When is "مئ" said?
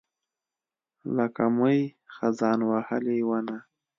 1.57-1.79